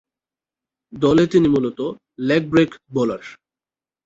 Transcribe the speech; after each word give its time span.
দলে 0.93 1.23
তিনি 1.27 1.47
মূলতঃ 1.47 1.87
লেগ 2.19 2.43
ব্রেক 2.51 2.71
বোলার। 2.93 3.23